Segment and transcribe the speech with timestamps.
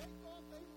[0.00, 0.69] They thought they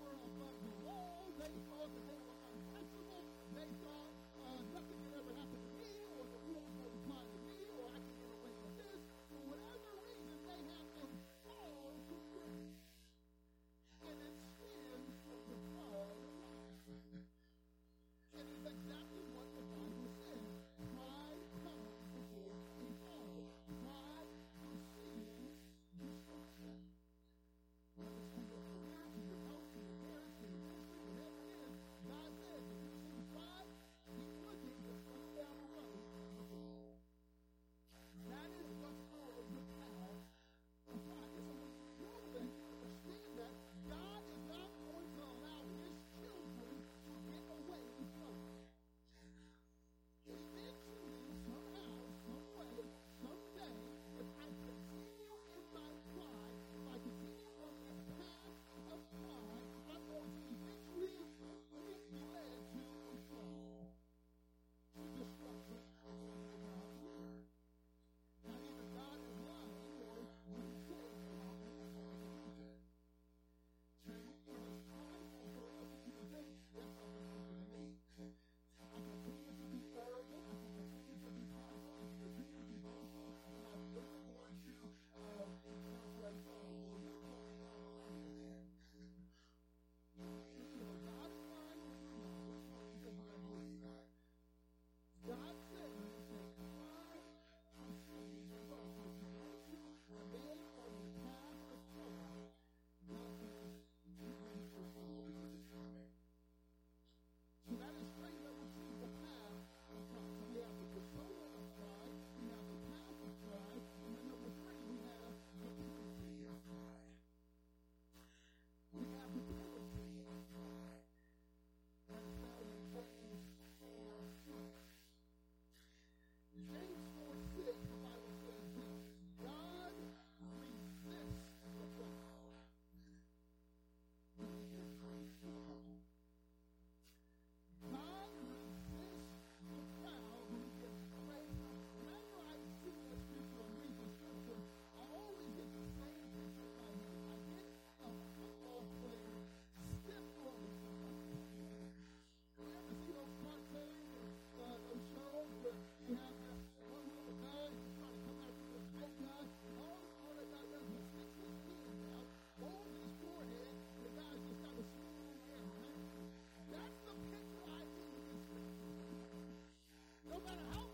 [170.44, 170.93] want to help